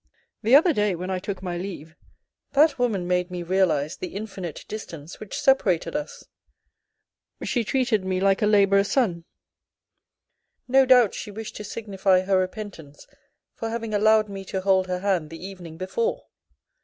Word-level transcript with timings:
"The 0.41 0.55
other 0.55 0.73
day, 0.73 0.95
when 0.95 1.11
I 1.11 1.19
took 1.19 1.43
my 1.43 1.59
leave, 1.59 1.95
that 2.53 2.79
woman 2.79 3.07
made 3.07 3.29
me 3.29 3.43
realise 3.43 3.95
the 3.97 4.15
infinite 4.15 4.65
distance 4.67 5.19
which 5.19 5.39
separated 5.39 5.95
us; 5.95 6.23
she 7.43 7.63
treated 7.63 8.03
me 8.03 8.19
like 8.19 8.41
a 8.41 8.47
labourer's 8.47 8.89
son. 8.89 9.25
No 10.67 10.87
doubt 10.87 11.13
she 11.13 11.29
wished 11.29 11.55
to 11.57 11.63
signify 11.63 12.21
her 12.21 12.39
repentance 12.39 13.05
for 13.53 13.69
having 13.69 13.93
allowed 13.93 14.27
me 14.27 14.43
to 14.45 14.61
hold 14.61 14.87
her 14.87 15.01
hand 15.01 15.29
the 15.29 15.45
evening 15.45 15.77
before. 15.77 16.23